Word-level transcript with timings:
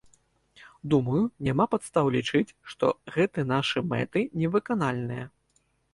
Думаю, 0.93 1.19
няма 1.47 1.67
падстаў 1.75 2.09
лічыць, 2.15 2.55
што 2.73 2.85
гэты 3.19 3.45
нашы 3.53 3.87
мэты 3.93 4.25
невыканальныя. 4.45 5.25